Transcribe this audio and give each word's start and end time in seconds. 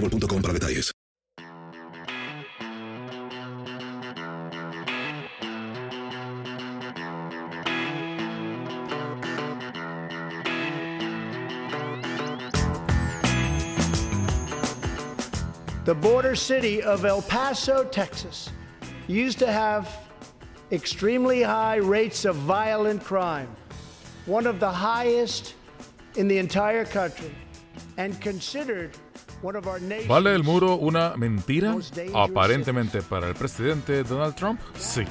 para 0.00 0.52
detalles. 0.52 0.92
The 15.84 15.94
border 15.94 16.36
city 16.36 16.82
of 16.82 17.06
El 17.06 17.22
Paso, 17.22 17.82
Texas, 17.82 18.50
used 19.06 19.38
to 19.38 19.50
have 19.50 19.88
extremely 20.70 21.42
high 21.42 21.76
rates 21.76 22.26
of 22.26 22.36
violent 22.36 23.02
crime, 23.02 23.48
one 24.26 24.46
of 24.46 24.60
the 24.60 24.70
highest 24.70 25.54
in 26.16 26.28
the 26.28 26.36
entire 26.36 26.84
country, 26.84 27.34
and 27.96 28.20
considered 28.20 28.94
¿Vale 30.08 30.34
el 30.34 30.42
muro 30.42 30.74
una 30.76 31.16
mentira? 31.16 31.76
Aparentemente 32.14 33.02
para 33.02 33.28
el 33.28 33.34
presidente 33.34 34.02
Donald 34.02 34.34
Trump, 34.34 34.60
sí. 34.76 35.02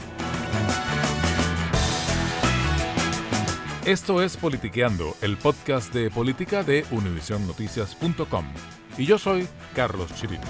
Esto 3.86 4.22
es 4.22 4.36
Politiqueando, 4.36 5.16
el 5.22 5.38
podcast 5.38 5.94
de 5.94 6.12
política 6.12 6.62
de 6.64 6.86
univisionnoticias.com. 6.92 8.46
Y 8.98 9.06
yo 9.06 9.18
soy 9.18 9.48
Carlos 9.74 10.14
Chirinos. 10.16 10.50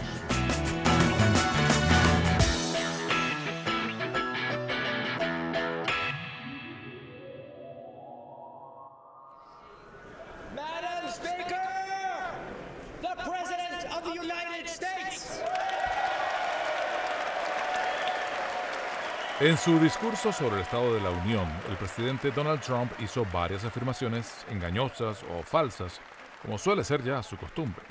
En 19.47 19.58
su 19.58 19.80
discurso 19.80 20.34
sobre 20.34 20.56
el 20.56 20.63
Estado 20.63 20.94
de 20.94 21.00
la 21.00 21.09
Unión, 21.09 21.47
el 21.69 21.78
presidente 21.78 22.31
Donald 22.31 22.59
Trump 22.59 22.91
hizo 23.00 23.25
varias 23.31 23.63
afirmaciones 23.63 24.46
engañosas 24.50 25.24
o 25.24 25.41
falsas, 25.41 26.02
como 26.41 26.58
suele 26.58 26.84
ser 26.84 27.02
ya 27.02 27.24
su 27.24 27.38
costumbre. 27.38 27.81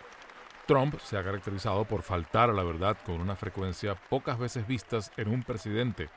Trump 0.67 1.01
se 1.01 1.17
ha 1.17 1.25
caracterizado 1.25 1.87
por 1.87 2.03
faltar 2.03 2.51
a 2.51 2.53
la 2.53 2.63
verdad 2.63 2.99
con 3.07 3.23
una 3.23 3.37
frecuencia 3.37 3.95
pocas 3.95 4.39
veces 4.39 4.67
vistas 4.67 5.11
en 5.17 5.29
un 5.29 5.45
presidente, 5.45 6.11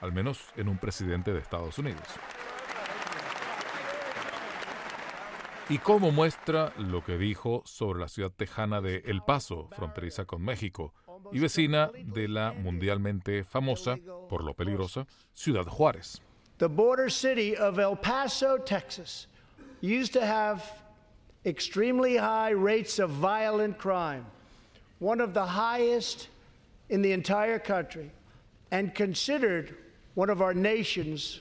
al 0.00 0.10
menos 0.10 0.50
en 0.56 0.68
un 0.68 0.76
presidente 0.76 1.32
de 1.32 1.38
Estados 1.38 1.78
Unidos. 1.78 2.08
Y 5.68 5.78
como 5.78 6.10
muestra 6.10 6.72
lo 6.78 7.04
que 7.04 7.16
dijo 7.16 7.62
sobre 7.64 8.00
la 8.00 8.08
ciudad 8.08 8.32
tejana 8.32 8.80
de 8.80 9.04
El 9.06 9.22
Paso, 9.22 9.68
fronteriza 9.70 10.24
con 10.24 10.42
México, 10.42 10.92
y 11.32 11.38
vecina 11.38 11.90
de 11.94 12.28
la 12.28 12.52
mundialmente 12.52 13.44
famosa, 13.44 13.96
por 14.28 14.42
lo 14.42 14.54
peligrosa, 14.54 15.06
Ciudad 15.32 15.66
Juárez. 15.66 16.20
The 16.58 16.68
border 16.68 17.08
city 17.08 17.56
of 17.56 17.78
El 17.78 17.96
Paso, 17.96 18.58
Texas, 18.58 19.26
used 19.80 20.12
to 20.12 20.24
have 20.24 20.62
extremely 21.44 22.16
high 22.16 22.50
rates 22.50 22.98
of 22.98 23.10
violent 23.10 23.78
crime, 23.78 24.26
one 24.98 25.20
of 25.20 25.32
the 25.32 25.46
highest 25.46 26.28
in 26.90 27.02
the 27.02 27.12
entire 27.12 27.58
country, 27.58 28.10
and 28.70 28.94
considered 28.94 29.74
one 30.14 30.28
of 30.28 30.42
our 30.42 30.54
nation's 30.54 31.40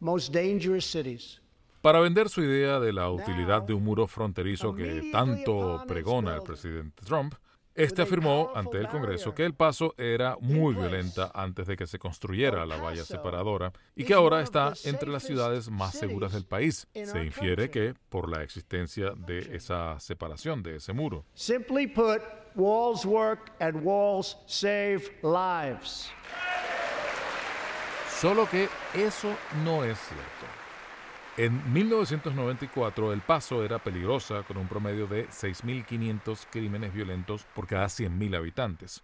most 0.00 0.32
dangerous 0.32 0.86
cities. 0.86 1.40
Para 1.82 2.00
vender 2.00 2.30
su 2.30 2.40
idea 2.40 2.80
de 2.80 2.92
la 2.92 3.10
utilidad 3.10 3.66
de 3.66 3.74
un 3.74 3.84
muro 3.84 4.06
fronterizo 4.06 4.74
que 4.74 5.10
tanto 5.12 5.84
pregona 5.86 6.34
el 6.34 6.42
presidente 6.42 7.04
Trump, 7.04 7.34
este 7.74 8.02
afirmó 8.02 8.52
ante 8.54 8.78
el 8.78 8.88
Congreso 8.88 9.34
que 9.34 9.44
El 9.44 9.54
Paso 9.54 9.94
era 9.98 10.36
muy 10.40 10.74
violenta 10.74 11.30
antes 11.34 11.66
de 11.66 11.76
que 11.76 11.86
se 11.86 11.98
construyera 11.98 12.64
la 12.66 12.76
valla 12.76 13.04
separadora 13.04 13.72
y 13.96 14.04
que 14.04 14.14
ahora 14.14 14.42
está 14.42 14.74
entre 14.84 15.08
las 15.10 15.24
ciudades 15.24 15.70
más 15.70 15.94
seguras 15.94 16.32
del 16.32 16.44
país. 16.44 16.86
Se 16.92 17.24
infiere 17.24 17.70
que 17.70 17.94
por 18.08 18.30
la 18.30 18.42
existencia 18.42 19.12
de 19.16 19.56
esa 19.56 19.98
separación, 19.98 20.62
de 20.62 20.76
ese 20.76 20.92
muro. 20.92 21.24
Simply 21.34 21.86
put, 21.86 22.22
walls 22.54 23.04
work 23.04 23.52
and 23.60 23.84
walls 23.84 24.38
save 24.46 25.02
lives. 25.22 26.10
Solo 28.20 28.48
que 28.48 28.68
eso 28.94 29.34
no 29.64 29.84
es 29.84 29.98
cierto. 29.98 30.63
En 31.36 31.72
1994, 31.72 33.12
El 33.12 33.20
Paso 33.20 33.64
era 33.64 33.82
peligrosa 33.82 34.44
con 34.44 34.56
un 34.56 34.68
promedio 34.68 35.08
de 35.08 35.26
6.500 35.26 36.46
crímenes 36.48 36.94
violentos 36.94 37.44
por 37.56 37.66
cada 37.66 37.86
100.000 37.86 38.36
habitantes. 38.36 39.02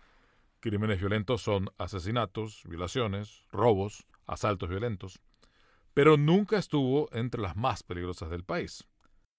Crímenes 0.60 1.00
violentos 1.00 1.42
son 1.42 1.70
asesinatos, 1.76 2.62
violaciones, 2.68 3.42
robos, 3.50 4.06
asaltos 4.28 4.68
violentos, 4.68 5.18
pero 5.92 6.16
nunca 6.16 6.56
estuvo 6.56 7.08
entre 7.12 7.42
las 7.42 7.56
más 7.56 7.82
peligrosas 7.82 8.30
del 8.30 8.44
país. 8.44 8.86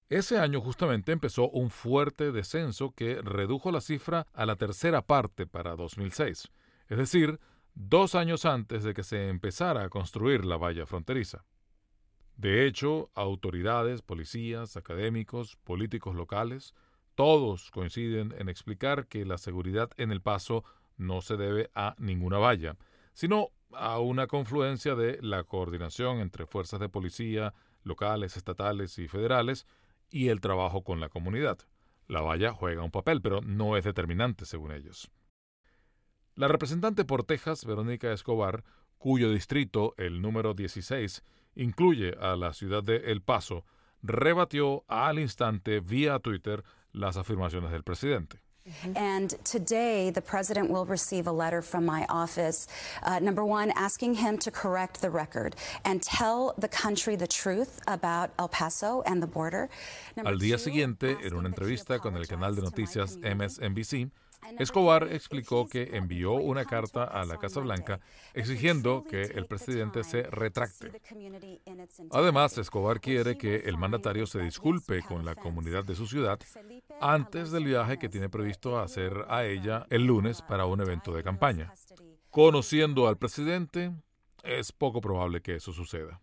Ese 0.10 0.38
año 0.38 0.60
justamente 0.60 1.13
empezó 1.13 1.50
un 1.50 1.69
fuerte 1.69 2.33
descenso 2.33 2.92
que 2.92 3.21
redujo 3.21 3.71
la 3.71 3.80
cifra 3.80 4.27
a 4.33 4.45
la 4.45 4.57
tercera 4.57 5.01
parte 5.01 5.48
para 5.48 5.77
2006, 5.77 6.50
es 6.89 6.98
decir, 6.98 7.39
dos 7.74 8.15
años 8.15 8.44
antes 8.44 8.83
de 8.83 8.94
que 8.94 9.04
se 9.04 9.30
empezara 9.30 9.86
a 9.86 9.89
construir 9.89 10.44
la 10.44 10.57
valla 10.57 10.86
fronteriza. 10.86 11.45
De 12.41 12.65
hecho, 12.65 13.11
autoridades, 13.13 14.01
policías, 14.01 14.75
académicos, 14.75 15.57
políticos 15.57 16.15
locales, 16.15 16.73
todos 17.13 17.69
coinciden 17.69 18.33
en 18.35 18.49
explicar 18.49 19.05
que 19.05 19.25
la 19.25 19.38
seguridad 19.38 19.91
en 19.97 20.11
el 20.11 20.21
paso 20.21 20.63
no 20.97 21.21
se 21.21 21.38
debe 21.38 21.69
a 21.75 21.93
ninguna 21.99 22.39
valla, 22.39 22.77
sino 23.13 23.49
a 23.73 23.99
una 23.99 24.25
confluencia 24.25 24.95
de 24.95 25.19
la 25.21 25.43
coordinación 25.43 26.17
entre 26.17 26.47
fuerzas 26.47 26.79
de 26.79 26.89
policía 26.89 27.53
locales, 27.83 28.35
estatales 28.35 28.97
y 28.97 29.07
federales 29.07 29.67
y 30.09 30.29
el 30.29 30.41
trabajo 30.41 30.83
con 30.83 30.99
la 30.99 31.09
comunidad. 31.09 31.59
la 32.07 32.21
valla 32.21 32.53
juega 32.53 32.81
un 32.81 32.89
papel, 32.89 33.21
pero 33.21 33.41
no 33.41 33.77
es 33.77 33.83
determinante 33.83 34.45
según 34.45 34.71
ellos. 34.71 35.11
La 36.33 36.47
representante 36.47 37.05
por 37.05 37.23
Texas, 37.23 37.65
Verónica 37.65 38.11
Escobar, 38.11 38.63
cuyo 38.97 39.29
distrito, 39.29 39.93
el 39.97 40.23
número 40.23 40.55
16, 40.55 41.23
incluye 41.56 42.15
a 42.19 42.36
la 42.36 42.53
ciudad 42.53 42.83
de 42.83 43.12
El 43.12 43.21
Paso, 43.21 43.65
rebatió 44.03 44.83
al 44.88 45.19
instante 45.19 45.80
vía 45.80 46.19
Twitter 46.19 46.63
las 46.94 47.18
afirmaciones 47.18 47.71
del 47.71 47.83
presidente. 47.83 48.39
And 48.95 49.33
today, 49.44 50.12
the 50.12 50.21
president 50.21 50.69
will 50.69 50.86
receive 50.86 51.25
a 51.25 51.31
letter 51.31 51.63
from 51.63 51.83
my 51.83 52.06
office, 52.09 52.68
uh, 53.01 53.18
number 53.19 53.44
one, 53.44 53.71
asking 53.71 54.13
him 54.13 54.38
to 54.38 54.51
correct 54.51 55.01
the 55.01 55.09
record 55.09 55.56
and 55.83 56.01
tell 56.01 56.53
the 56.59 56.68
country 56.68 57.15
the 57.15 57.27
truth 57.27 57.81
about 57.88 58.30
El 58.38 58.50
Paso 58.50 59.01
and 59.07 59.21
the 59.21 59.27
border. 59.27 59.68
Al 60.24 60.38
día 60.38 60.59
siguiente, 60.59 61.18
en 61.24 61.33
una 61.33 61.50
entrevista 61.50 62.00
con 62.00 62.15
el 62.15 62.27
canal 62.27 62.56
de 62.56 62.62
noticias 62.62 63.18
MSNBC, 63.18 64.12
Escobar 64.59 65.07
explicó 65.11 65.67
que 65.67 65.95
envió 65.95 66.33
una 66.33 66.65
carta 66.65 67.03
a 67.03 67.25
la 67.25 67.38
Casa 67.38 67.59
Blanca 67.59 67.99
exigiendo 68.33 69.03
que 69.03 69.21
el 69.21 69.45
presidente 69.45 70.03
se 70.03 70.23
retracte. 70.23 70.91
Además, 72.11 72.57
Escobar 72.57 72.99
quiere 72.99 73.38
que 73.38 73.55
el 73.55 73.77
mandatario 73.77 74.25
se 74.25 74.41
disculpe 74.41 75.01
con 75.03 75.25
la 75.25 75.35
comunidad 75.35 75.83
de 75.83 75.95
su 75.95 76.07
ciudad 76.07 76.39
antes 76.99 77.51
del 77.51 77.65
viaje 77.65 77.97
que 77.97 78.09
tiene 78.09 78.29
previsto 78.29 78.79
hacer 78.79 79.25
a 79.29 79.45
ella 79.45 79.85
el 79.89 80.05
lunes 80.05 80.41
para 80.41 80.65
un 80.65 80.81
evento 80.81 81.13
de 81.13 81.23
campaña. 81.23 81.73
Conociendo 82.29 83.07
al 83.07 83.17
presidente, 83.17 83.91
es 84.43 84.71
poco 84.71 85.01
probable 85.01 85.41
que 85.41 85.55
eso 85.55 85.71
suceda. 85.71 86.21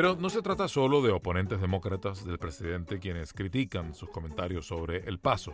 Pero 0.00 0.16
no 0.16 0.30
se 0.30 0.40
trata 0.40 0.66
solo 0.66 1.02
de 1.02 1.12
oponentes 1.12 1.60
demócratas 1.60 2.24
del 2.24 2.38
presidente 2.38 2.98
quienes 2.98 3.34
critican 3.34 3.94
sus 3.94 4.08
comentarios 4.08 4.66
sobre 4.66 5.06
el 5.06 5.18
paso. 5.18 5.52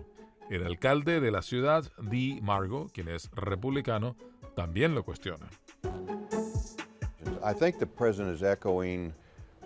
El 0.48 0.64
alcalde 0.64 1.18
de 1.18 1.32
la 1.32 1.42
ciudad, 1.42 1.90
Dee 2.00 2.40
Margo, 2.42 2.86
quien 2.94 3.08
es 3.08 3.28
republicano, 3.32 4.16
también 4.54 4.94
lo 4.94 5.02
cuestiona. 5.02 5.48
I 7.42 7.54
think 7.58 7.78
the 7.80 7.86
president 7.88 8.36
is 8.36 8.44
echoing 8.44 9.12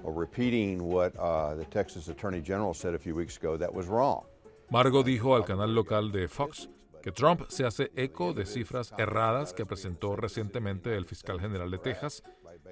or 0.03 0.19
repeating 0.19 0.83
what 0.83 1.13
uh, 1.19 1.55
the 1.59 1.67
Texas 1.67 2.09
Attorney 2.09 2.41
General 2.41 2.73
said 2.73 2.95
a 2.95 2.99
few 2.99 3.15
weeks 3.15 3.37
ago 3.37 3.59
that 3.59 3.75
was 3.75 3.87
wrong. 3.87 4.23
Margo 4.71 5.03
dijo 5.03 5.37
al 5.37 5.45
canal 5.45 5.75
local 5.75 6.11
de 6.11 6.27
Fox 6.27 6.71
que 7.03 7.13
Trump 7.13 7.43
se 7.49 7.67
hace 7.67 7.91
eco 7.97 8.33
de 8.33 8.47
cifras 8.47 8.95
erradas 8.97 9.53
que 9.53 9.67
presentó 9.67 10.17
recientemente 10.17 10.97
el 10.97 11.05
fiscal 11.05 11.39
general 11.39 11.71
de 11.71 11.77
Texas 11.77 12.23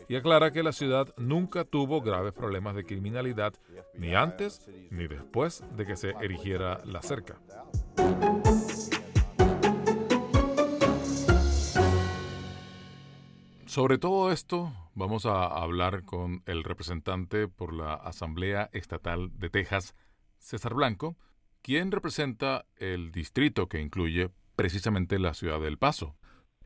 y 0.09 0.17
aclara 0.17 0.51
que 0.53 0.63
la 0.63 0.73
ciudad 0.73 1.15
nunca 1.17 1.65
tuvo 1.65 2.01
graves 2.01 2.33
problemas 2.33 2.75
de 2.75 2.85
criminalidad 2.85 3.55
ni 3.95 4.15
antes 4.15 4.67
ni 4.91 5.07
después 5.07 5.63
de 5.77 5.87
que 5.87 5.97
se 5.97 6.11
erigiera 6.21 6.81
la 6.85 7.03
cerca. 7.03 7.39
Sobre 13.67 13.99
todo 13.99 14.33
esto 14.33 14.73
vamos 14.95 15.27
a 15.27 15.45
hablar 15.45 16.05
con 16.05 16.43
el 16.47 16.65
representante 16.65 17.49
por 17.49 17.75
la 17.75 17.95
Asamblea 17.95 18.71
Estatal 18.73 19.31
de 19.39 19.51
Texas, 19.51 19.95
César 20.39 20.75
Blanco, 20.75 21.17
quien 21.63 21.93
representa 21.93 22.65
el 22.77 23.13
distrito 23.13 23.69
que 23.69 23.81
incluye 23.81 24.31
precisamente 24.57 25.19
la 25.19 25.35
ciudad 25.35 25.61
del 25.61 25.79
Paso. 25.79 26.17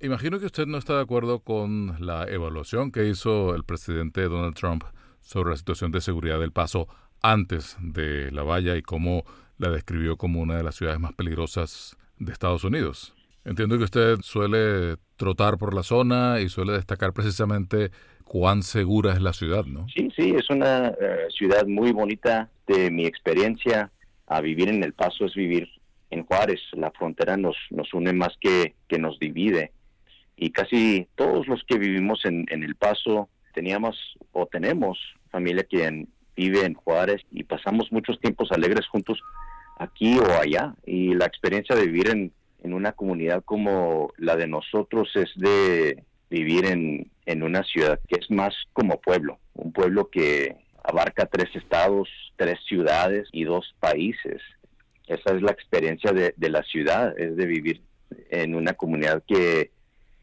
Imagino 0.02 0.40
que 0.40 0.46
usted 0.46 0.66
no 0.66 0.78
está 0.78 0.96
de 0.96 1.02
acuerdo 1.02 1.38
con 1.38 1.94
la 2.04 2.24
evaluación 2.24 2.90
que 2.90 3.06
hizo 3.06 3.54
el 3.54 3.62
presidente 3.62 4.22
Donald 4.22 4.56
Trump 4.56 4.82
sobre 5.20 5.50
la 5.50 5.56
situación 5.56 5.92
de 5.92 6.00
seguridad 6.00 6.40
del 6.40 6.50
Paso 6.50 6.88
antes 7.22 7.76
de 7.80 8.32
la 8.32 8.42
valla 8.42 8.76
y 8.76 8.82
cómo 8.82 9.22
la 9.58 9.70
describió 9.70 10.16
como 10.16 10.40
una 10.40 10.56
de 10.56 10.64
las 10.64 10.74
ciudades 10.74 10.98
más 10.98 11.12
peligrosas 11.12 11.96
de 12.18 12.32
Estados 12.32 12.64
Unidos. 12.64 13.14
Entiendo 13.44 13.78
que 13.78 13.84
usted 13.84 14.16
suele 14.22 14.96
trotar 15.14 15.56
por 15.56 15.72
la 15.72 15.84
zona 15.84 16.40
y 16.40 16.48
suele 16.48 16.72
destacar 16.72 17.12
precisamente 17.12 17.92
cuán 18.24 18.64
segura 18.64 19.12
es 19.12 19.22
la 19.22 19.32
ciudad, 19.32 19.66
¿no? 19.66 19.86
Sí, 19.94 20.08
sí, 20.16 20.34
es 20.36 20.50
una 20.50 20.88
eh, 20.88 21.28
ciudad 21.28 21.64
muy 21.68 21.92
bonita. 21.92 22.50
De 22.66 22.90
mi 22.90 23.06
experiencia, 23.06 23.92
a 24.26 24.40
vivir 24.40 24.68
en 24.68 24.82
El 24.82 24.94
Paso 24.94 25.26
es 25.26 25.34
vivir 25.36 25.68
en 26.10 26.24
Juárez. 26.24 26.60
La 26.72 26.90
frontera 26.90 27.36
nos, 27.36 27.54
nos 27.70 27.94
une 27.94 28.12
más 28.12 28.36
que, 28.40 28.74
que 28.88 28.98
nos 28.98 29.16
divide 29.20 29.70
y 30.42 30.50
casi 30.50 31.06
todos 31.14 31.46
los 31.46 31.62
que 31.62 31.78
vivimos 31.78 32.24
en, 32.24 32.46
El 32.50 32.74
Paso 32.74 33.28
teníamos 33.54 33.96
o 34.32 34.46
tenemos 34.46 34.98
familia 35.30 35.62
que 35.62 36.08
vive 36.34 36.66
en 36.66 36.74
Juárez 36.74 37.22
y 37.30 37.44
pasamos 37.44 37.92
muchos 37.92 38.18
tiempos 38.18 38.50
alegres 38.50 38.88
juntos 38.88 39.20
aquí 39.78 40.18
o 40.18 40.40
allá 40.40 40.74
y 40.84 41.14
la 41.14 41.26
experiencia 41.26 41.76
de 41.76 41.86
vivir 41.86 42.08
en, 42.08 42.32
una 42.64 42.90
comunidad 42.90 43.44
como 43.44 44.12
la 44.16 44.34
de 44.34 44.48
nosotros 44.48 45.10
es 45.14 45.30
de 45.36 46.02
vivir 46.28 46.64
en, 46.64 47.08
en 47.26 47.44
una 47.44 47.62
ciudad 47.62 48.00
que 48.08 48.18
es 48.18 48.28
más 48.28 48.52
como 48.72 49.00
pueblo, 49.00 49.38
un 49.54 49.72
pueblo 49.72 50.10
que 50.10 50.56
abarca 50.82 51.26
tres 51.26 51.54
estados, 51.54 52.08
tres 52.34 52.58
ciudades 52.66 53.28
y 53.30 53.44
dos 53.44 53.76
países. 53.78 54.42
Esa 55.06 55.36
es 55.36 55.42
la 55.42 55.52
experiencia 55.52 56.12
de, 56.12 56.34
de 56.36 56.50
la 56.50 56.64
ciudad, 56.64 57.16
es 57.16 57.36
de 57.36 57.46
vivir 57.46 57.80
en 58.30 58.56
una 58.56 58.72
comunidad 58.72 59.22
que 59.26 59.70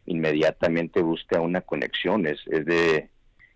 inmediatamente 0.10 1.02
busca 1.02 1.40
una 1.40 1.62
conexión, 1.62 2.26
es, 2.26 2.44
de, 2.46 3.10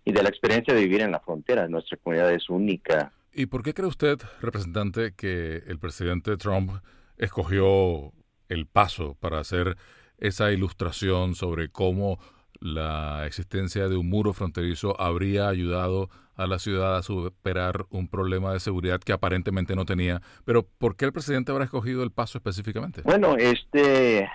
y 0.05 0.11
de 0.11 0.23
la 0.23 0.29
experiencia 0.29 0.73
de 0.73 0.81
vivir 0.81 1.01
en 1.01 1.11
la 1.11 1.19
frontera. 1.19 1.67
Nuestra 1.67 1.97
comunidad 1.97 2.31
es 2.31 2.49
única. 2.49 3.11
¿Y 3.33 3.47
por 3.47 3.63
qué 3.63 3.73
cree 3.73 3.87
usted, 3.87 4.19
representante, 4.41 5.13
que 5.15 5.63
el 5.67 5.79
presidente 5.79 6.37
Trump 6.37 6.71
escogió 7.17 8.13
el 8.49 8.67
paso 8.67 9.15
para 9.19 9.39
hacer 9.39 9.77
esa 10.19 10.51
ilustración 10.51 11.33
sobre 11.33 11.69
cómo 11.69 12.19
la 12.59 13.25
existencia 13.25 13.89
de 13.89 13.97
un 13.97 14.07
muro 14.07 14.31
fronterizo 14.33 14.99
habría 15.01 15.49
ayudado 15.49 16.09
a 16.35 16.45
la 16.45 16.59
ciudad 16.59 16.95
a 16.95 17.03
superar 17.03 17.85
un 17.89 18.07
problema 18.07 18.53
de 18.53 18.59
seguridad 18.59 18.99
que 18.99 19.11
aparentemente 19.11 19.75
no 19.75 19.85
tenía. 19.85 20.21
Pero 20.45 20.63
¿por 20.77 20.95
qué 20.95 21.05
el 21.05 21.13
presidente 21.13 21.51
habrá 21.51 21.65
escogido 21.65 22.03
el 22.03 22.11
paso 22.11 22.37
específicamente? 22.37 23.01
Bueno, 23.03 23.35
este 23.37 24.29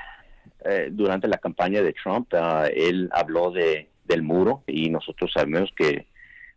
eh, 0.64 0.88
durante 0.90 1.28
la 1.28 1.38
campaña 1.38 1.82
de 1.82 1.92
Trump, 1.92 2.32
ah, 2.34 2.66
él 2.74 3.08
habló 3.12 3.50
de, 3.50 3.88
del 4.04 4.22
muro 4.22 4.62
y 4.66 4.90
nosotros 4.90 5.30
sabemos 5.32 5.70
que 5.76 6.06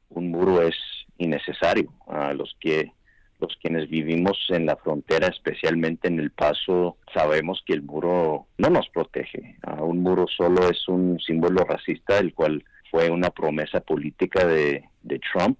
un 0.09 0.31
muro 0.31 0.61
es 0.61 0.75
innecesario. 1.17 1.91
a 2.07 2.33
los 2.33 2.55
que 2.59 2.91
los 3.39 3.57
quienes 3.59 3.89
vivimos 3.89 4.37
en 4.49 4.67
la 4.67 4.75
frontera, 4.75 5.27
especialmente 5.27 6.07
en 6.07 6.19
El 6.19 6.29
Paso, 6.29 6.97
sabemos 7.11 7.63
que 7.65 7.73
el 7.73 7.81
muro 7.81 8.45
no 8.59 8.69
nos 8.69 8.87
protege. 8.89 9.57
Ah, 9.63 9.81
un 9.81 10.03
muro 10.03 10.27
solo 10.27 10.69
es 10.69 10.87
un 10.87 11.19
símbolo 11.19 11.63
racista, 11.63 12.19
el 12.19 12.35
cual 12.35 12.63
fue 12.91 13.09
una 13.09 13.31
promesa 13.31 13.79
política 13.79 14.45
de, 14.45 14.83
de 15.01 15.19
Trump 15.33 15.59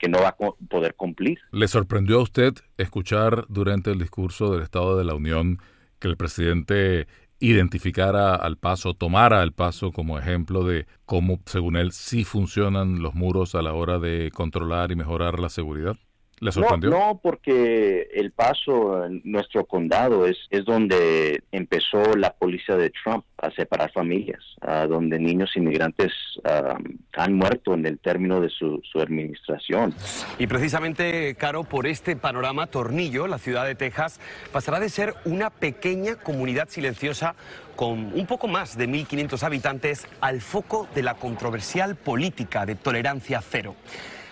que 0.00 0.08
no 0.08 0.18
va 0.20 0.30
a 0.30 0.36
poder 0.36 0.94
cumplir. 0.94 1.38
¿Le 1.52 1.68
sorprendió 1.68 2.18
a 2.18 2.22
usted 2.22 2.54
escuchar 2.78 3.44
durante 3.48 3.92
el 3.92 3.98
discurso 4.00 4.52
del 4.52 4.62
Estado 4.62 4.98
de 4.98 5.04
la 5.04 5.14
Unión 5.14 5.58
que 5.98 6.08
el 6.08 6.16
presidente 6.16 7.06
identificara 7.40 8.34
al 8.34 8.56
paso, 8.56 8.94
tomara 8.94 9.42
al 9.42 9.52
paso 9.52 9.92
como 9.92 10.18
ejemplo 10.18 10.64
de 10.64 10.86
cómo, 11.04 11.40
según 11.46 11.76
él, 11.76 11.92
sí 11.92 12.24
funcionan 12.24 13.00
los 13.00 13.14
muros 13.14 13.54
a 13.54 13.62
la 13.62 13.74
hora 13.74 13.98
de 13.98 14.30
controlar 14.32 14.90
y 14.92 14.96
mejorar 14.96 15.38
la 15.38 15.48
seguridad? 15.48 15.96
¿Le 16.40 16.52
sorprendió? 16.52 16.90
No, 16.90 17.20
porque 17.22 18.08
El 18.14 18.32
Paso, 18.32 19.06
nuestro 19.24 19.64
condado, 19.64 20.26
es, 20.26 20.36
es 20.50 20.64
donde 20.64 21.42
empezó 21.52 22.14
la 22.14 22.32
policía 22.32 22.76
de 22.76 22.90
Trump 22.90 23.24
a 23.38 23.50
separar 23.50 23.90
familias, 23.92 24.42
donde 24.88 25.18
niños 25.18 25.50
inmigrantes 25.56 26.12
han 26.44 27.34
muerto 27.34 27.74
en 27.74 27.86
el 27.86 27.98
término 27.98 28.40
de 28.40 28.48
su, 28.50 28.80
su, 28.90 29.00
administración. 29.00 29.94
Y 30.38 30.46
precisamente, 30.46 31.34
Caro, 31.36 31.64
por 31.64 31.86
este 31.86 32.16
panorama, 32.16 32.66
Tornillo, 32.66 33.26
la 33.26 33.38
ciudad 33.38 33.64
de 33.64 33.74
Texas, 33.74 34.20
pasará 34.52 34.80
de 34.80 34.88
ser 34.88 35.14
una 35.24 35.50
pequeña 35.50 36.16
comunidad 36.16 36.68
silenciosa 36.68 37.34
con 37.76 38.12
un 38.12 38.26
poco 38.26 38.48
más 38.48 38.76
de 38.76 38.88
1.500 38.88 39.42
habitantes 39.44 40.08
al 40.20 40.40
foco 40.40 40.88
de 40.96 41.02
la 41.02 41.14
controversial 41.14 41.94
política 41.94 42.66
de 42.66 42.74
tolerancia 42.74 43.40
cero. 43.40 43.76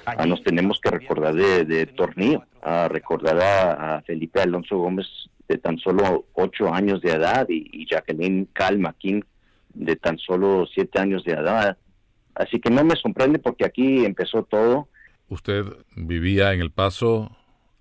Ah, 0.09 0.25
nos 0.25 0.41
tenemos 0.45 0.81
que 0.81 0.89
recordar 0.89 1.35
de, 1.35 1.65
de 1.65 1.85
Tornillo, 1.87 2.45
a 2.63 2.87
recordar 2.87 3.41
a, 3.41 4.03
Felipe 4.03 4.41
Alonso 4.41 4.79
Gómez 4.79 5.07
de 5.49 5.59
tan 5.59 5.79
solo 5.79 6.27
ocho 6.35 6.73
años 6.73 7.03
de 7.03 7.11
edad 7.11 7.47
y, 7.49 7.85
Jacqueline 7.91 8.49
Calma 8.53 8.95
King 8.97 9.23
de 9.75 9.97
tan 9.97 10.17
solo 10.19 10.65
siete 10.73 11.01
años 11.01 11.25
de 11.25 11.33
edad. 11.33 11.77
Así 12.37 12.61
que 12.61 12.71
no 12.71 12.85
me 12.85 12.95
sorprende 12.95 13.41
porque 13.41 13.65
aquí 13.65 14.05
empezó 14.05 14.45
todo. 14.45 14.89
Usted 15.29 15.65
vivía 15.97 16.53
en 16.53 16.61
El 16.61 16.71
Paso 16.71 17.37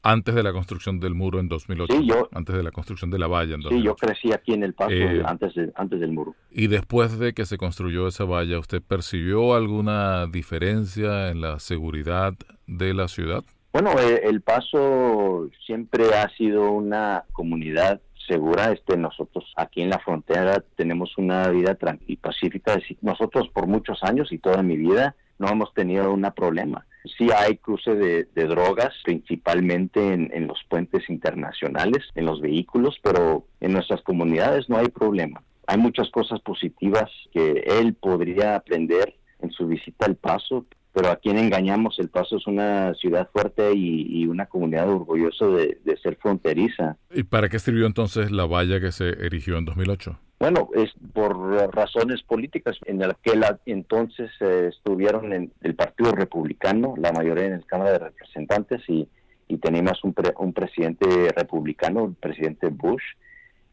antes 0.05 0.33
de 0.35 0.43
la 0.43 0.53
construcción 0.53 0.99
del 0.99 1.15
muro 1.15 1.39
en 1.39 1.49
2008. 1.49 1.93
Sí, 1.97 2.07
yo- 2.07 2.29
Antes 2.31 2.55
de 2.55 2.63
la 2.63 2.71
construcción 2.71 3.09
de 3.11 3.19
la 3.19 3.27
valla 3.27 3.55
en 3.55 3.61
2008. 3.61 3.75
Sí, 3.81 3.83
yo 3.85 3.95
crecí 3.95 4.31
aquí 4.33 4.53
en 4.53 4.63
El 4.63 4.73
Paso 4.73 4.91
Eh, 4.91 5.21
antes, 5.25 5.53
de- 5.55 5.71
antes 5.75 5.99
del 5.99 6.11
muro. 6.11 6.35
Y 6.51 6.67
después 6.67 7.17
de 7.19 7.33
que 7.33 7.45
se 7.45 7.57
construyó 7.57 8.07
esa 8.07 8.23
valla, 8.23 8.59
¿usted 8.59 8.81
percibió 8.81 9.55
alguna 9.55 10.27
diferencia 10.27 11.29
en 11.29 11.41
la 11.41 11.59
seguridad 11.59 12.33
de 12.67 12.93
la 12.93 13.07
ciudad? 13.07 13.43
Bueno, 13.73 13.91
eh, 13.99 14.21
El 14.23 14.41
Paso 14.41 15.49
siempre 15.65 16.13
ha 16.15 16.29
sido 16.37 16.71
una 16.71 17.25
comunidad 17.33 17.99
segura. 18.27 18.71
Este, 18.71 18.97
nosotros 18.97 19.43
aquí 19.57 19.81
en 19.81 19.89
la 19.89 19.99
frontera 19.99 20.63
tenemos 20.75 21.17
una 21.17 21.49
vida 21.49 21.75
tranquila 21.75 22.05
y 22.13 22.15
pacífica. 22.15 22.79
Nosotros 23.01 23.49
por 23.49 23.67
muchos 23.67 24.01
años 24.03 24.31
y 24.31 24.37
toda 24.37 24.63
mi 24.63 24.77
vida 24.77 25.15
no 25.39 25.47
hemos 25.49 25.73
tenido 25.73 26.13
un 26.13 26.25
problema. 26.35 26.85
Sí 27.17 27.29
hay 27.35 27.57
cruce 27.57 27.93
de, 27.93 28.25
drogas, 28.33 28.93
principalmente 29.03 30.13
en, 30.13 30.47
los 30.47 30.59
puentes 30.69 31.07
internacionales, 31.09 32.03
en 32.15 32.25
los 32.25 32.41
vehículos, 32.41 32.97
pero 33.03 33.45
en 33.59 33.73
nuestras 33.73 34.01
comunidades 34.01 34.69
no 34.69 34.77
hay 34.77 34.87
problema. 34.87 35.43
Hay 35.67 35.77
muchas 35.77 36.09
cosas 36.09 36.39
positivas 36.41 37.09
que 37.31 37.63
él 37.79 37.93
podría 37.95 38.55
aprender 38.55 39.15
en 39.39 39.51
su 39.51 39.67
visita 39.67 40.05
al 40.05 40.15
Paso, 40.15 40.65
pero 40.93 41.09
a 41.09 41.17
quien 41.17 41.37
engañamos, 41.37 41.99
El 41.99 42.09
Paso 42.09 42.37
es 42.37 42.47
una 42.47 42.93
ciudad 42.95 43.29
fuerte 43.31 43.73
y, 43.73 44.21
y 44.21 44.27
una 44.27 44.45
comunidad 44.47 44.89
orgullosa 44.89 45.45
de, 45.47 45.77
de 45.83 45.97
ser 45.97 46.17
fronteriza. 46.17 46.97
¿Y 47.13 47.23
para 47.23 47.49
qué 47.49 47.59
sirvió 47.59 47.85
entonces 47.85 48.31
la 48.31 48.45
valla 48.45 48.79
que 48.79 48.91
se 48.91 49.09
erigió 49.09 49.57
en 49.57 49.65
2008? 49.65 50.19
Bueno, 50.45 50.69
es 50.75 50.91
por 51.11 51.35
razones 51.73 52.21
políticas. 52.21 52.77
En 52.85 53.01
aquel 53.03 53.43
entonces 53.65 54.29
eh, 54.41 54.69
estuvieron 54.69 55.33
en 55.33 55.51
el 55.63 55.73
Partido 55.73 56.11
Republicano, 56.11 56.93
la 56.97 57.11
mayoría 57.11 57.45
en 57.45 57.61
la 57.61 57.65
Cámara 57.65 57.93
de 57.93 57.97
Representantes, 57.97 58.83
y, 58.87 59.07
y 59.47 59.57
teníamos 59.57 60.03
un, 60.03 60.13
pre- 60.13 60.35
un 60.37 60.53
presidente 60.53 61.07
republicano, 61.35 62.05
el 62.05 62.13
presidente 62.13 62.67
Bush, 62.67 63.01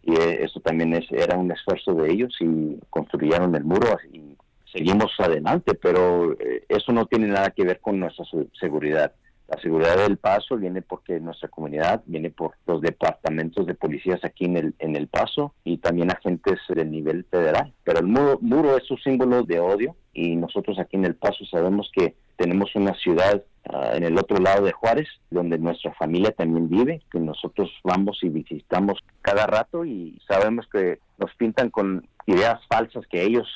y 0.02 0.14
eh, 0.14 0.44
eso 0.44 0.60
también 0.60 0.94
es, 0.94 1.04
era 1.12 1.36
un 1.36 1.52
esfuerzo 1.52 1.92
de 1.92 2.10
ellos 2.10 2.34
y 2.40 2.80
construyeron 2.88 3.54
el 3.54 3.64
muro 3.64 3.98
y 4.10 4.34
seguimos 4.72 5.12
adelante, 5.18 5.74
pero 5.74 6.32
eh, 6.40 6.64
eso 6.70 6.90
no 6.92 7.04
tiene 7.04 7.26
nada 7.26 7.50
que 7.50 7.64
ver 7.64 7.80
con 7.80 8.00
nuestra 8.00 8.24
se- 8.24 8.48
seguridad. 8.58 9.12
La 9.52 9.60
seguridad 9.60 9.98
del 9.98 10.16
paso 10.16 10.56
viene 10.56 10.80
porque 10.80 11.20
nuestra 11.20 11.46
comunidad 11.46 12.02
viene 12.06 12.30
por 12.30 12.54
los 12.66 12.80
departamentos 12.80 13.66
de 13.66 13.74
policías 13.74 14.24
aquí 14.24 14.46
en 14.46 14.56
el, 14.56 14.74
en 14.78 14.96
el 14.96 15.08
paso 15.08 15.52
y 15.62 15.76
también 15.76 16.10
agentes 16.10 16.58
del 16.70 16.90
nivel 16.90 17.26
federal. 17.30 17.70
Pero 17.84 17.98
el 17.98 18.06
muro, 18.06 18.38
muro 18.40 18.78
es 18.78 18.90
un 18.90 18.96
símbolo 18.96 19.42
de 19.42 19.60
odio 19.60 19.94
y 20.14 20.36
nosotros 20.36 20.78
aquí 20.78 20.96
en 20.96 21.04
el 21.04 21.16
paso 21.16 21.44
sabemos 21.44 21.90
que 21.94 22.14
tenemos 22.36 22.74
una 22.76 22.94
ciudad 22.94 23.42
ah, 23.68 23.90
en 23.92 24.04
el 24.04 24.16
otro 24.18 24.38
lado 24.38 24.64
de 24.64 24.72
Juárez 24.72 25.08
donde 25.30 25.58
nuestra 25.58 25.92
familia 25.94 26.30
también 26.30 26.70
vive, 26.70 27.02
que 27.12 27.20
nosotros 27.20 27.70
vamos 27.84 28.20
y 28.22 28.30
visitamos 28.30 29.00
cada 29.20 29.46
rato 29.46 29.84
y 29.84 30.18
sabemos 30.26 30.66
que 30.72 30.98
nos 31.18 31.34
pintan 31.34 31.68
con 31.68 32.08
ideas 32.24 32.58
falsas 32.68 33.06
que 33.06 33.22
ellos 33.22 33.46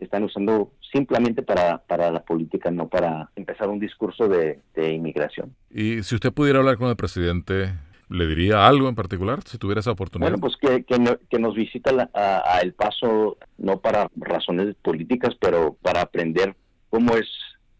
están 0.00 0.24
usando 0.24 0.72
simplemente 0.92 1.42
para, 1.42 1.78
para 1.78 2.10
la 2.10 2.22
política, 2.22 2.70
no 2.70 2.88
para 2.88 3.30
empezar 3.36 3.68
un 3.68 3.78
discurso 3.80 4.28
de, 4.28 4.60
de 4.74 4.92
inmigración. 4.92 5.54
Y 5.70 6.02
si 6.02 6.14
usted 6.14 6.32
pudiera 6.32 6.58
hablar 6.60 6.76
con 6.78 6.88
el 6.88 6.96
presidente, 6.96 7.74
¿le 8.08 8.26
diría 8.26 8.66
algo 8.66 8.88
en 8.88 8.94
particular 8.94 9.40
si 9.44 9.58
tuviera 9.58 9.80
esa 9.80 9.90
oportunidad? 9.92 10.30
Bueno, 10.30 10.40
pues 10.40 10.56
que, 10.56 10.84
que, 10.84 10.98
no- 10.98 11.18
que 11.28 11.38
nos 11.38 11.54
visita 11.54 11.92
la- 11.92 12.10
a, 12.14 12.56
a 12.56 12.60
El 12.60 12.72
Paso, 12.74 13.36
no 13.58 13.80
para 13.80 14.08
razones 14.16 14.74
políticas, 14.82 15.34
pero 15.40 15.76
para 15.82 16.02
aprender 16.02 16.54
cómo 16.88 17.16
es 17.16 17.26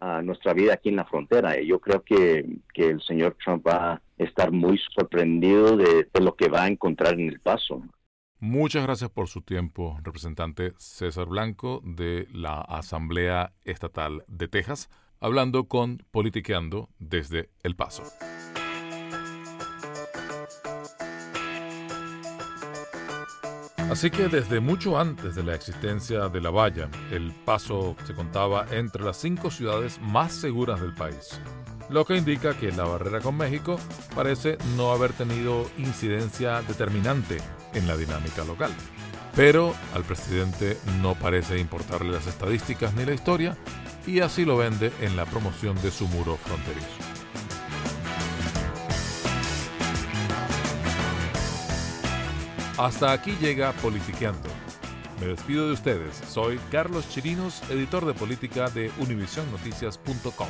ah, 0.01 0.21
nuestra 0.23 0.53
vida 0.53 0.75
aquí 0.75 0.89
en 0.89 0.97
la 0.97 1.05
frontera. 1.05 1.61
Y 1.61 1.69
Yo 1.69 1.79
creo 1.81 2.03
que, 2.03 2.45
que 2.75 2.89
el 2.91 3.01
señor 3.03 3.37
Trump 3.43 3.67
va 3.67 3.93
a 3.93 4.03
estar 4.19 4.51
muy 4.51 4.81
sorprendido 4.95 5.77
de, 5.77 6.09
de 6.13 6.21
lo 6.21 6.35
que 6.35 6.49
va 6.49 6.65
a 6.65 6.69
encontrar 6.69 7.15
en 7.15 7.29
El 7.29 7.41
Paso. 7.41 7.83
Muchas 8.49 8.85
gracias 8.85 9.11
por 9.11 9.27
su 9.27 9.43
tiempo, 9.43 9.99
representante 10.05 10.73
César 10.79 11.27
Blanco 11.27 11.83
de 11.85 12.29
la 12.31 12.61
Asamblea 12.61 13.53
Estatal 13.65 14.25
de 14.29 14.47
Texas, 14.47 14.89
hablando 15.19 15.65
con 15.65 16.07
Politiqueando 16.13 16.89
desde 17.01 17.51
El 17.65 17.75
Paso. 17.75 18.05
Así 23.91 24.13
que 24.13 24.29
desde 24.29 24.61
mucho 24.61 24.97
antes 24.97 25.35
de 25.35 25.43
la 25.43 25.57
existencia 25.57 26.29
de 26.29 26.41
la 26.41 26.51
valla, 26.51 26.89
El 27.11 27.33
Paso 27.45 27.97
se 28.05 28.15
contaba 28.15 28.69
entre 28.71 29.03
las 29.03 29.17
cinco 29.17 29.51
ciudades 29.51 30.01
más 30.01 30.33
seguras 30.33 30.81
del 30.81 30.95
país, 30.95 31.41
lo 31.91 32.05
que 32.05 32.17
indica 32.17 32.57
que 32.57 32.71
la 32.71 32.85
barrera 32.85 33.21
con 33.21 33.37
México 33.37 33.77
parece 34.15 34.57
no 34.77 34.93
haber 34.93 35.13
tenido 35.15 35.69
incidencia 35.79 36.63
determinante 36.63 37.39
en 37.77 37.87
la 37.87 37.97
dinámica 37.97 38.45
local. 38.45 38.73
Pero 39.37 39.75
al 39.95 40.03
presidente 40.03 40.79
no 41.01 41.15
parece 41.15 41.59
importarle 41.59 42.13
las 42.13 42.27
estadísticas 42.27 42.95
ni 42.95 43.05
la 43.05 43.15
historia, 43.15 43.57
y 44.07 44.21
así 44.21 44.45
lo 44.45 44.57
vende 44.57 44.93
en 45.01 45.17
la 45.17 45.27
promoción 45.27 45.81
de 45.83 45.91
su 45.91 46.09
muro 46.09 46.37
fronterizo. 46.37 46.87
Hasta 52.79 53.13
aquí 53.13 53.37
llega 53.41 53.73
Politiqueando. 53.73 54.49
Me 55.21 55.29
despido 55.29 55.67
de 55.67 55.73
ustedes. 55.73 56.21
Soy 56.29 56.59
Carlos 56.71 57.09
Chirinos, 57.09 57.63
editor 57.71 58.05
de 58.05 58.13
política 58.13 58.69
de 58.69 58.91
univisionnoticias.com. 58.99 60.49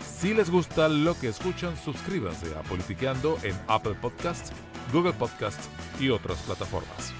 Si 0.00 0.32
les 0.32 0.48
gusta 0.48 0.88
lo 0.88 1.18
que 1.18 1.28
escuchan, 1.28 1.76
suscríbanse 1.76 2.46
a 2.54 2.62
Politiqueando 2.62 3.36
en 3.42 3.54
Apple 3.68 3.94
Podcasts, 4.00 4.52
Google 4.90 5.12
Podcasts 5.12 5.68
y 5.98 6.10
otras 6.10 6.38
plataformas. 6.42 7.12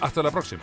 Hasta 0.00 0.22
la 0.22 0.30
próxima. 0.30 0.62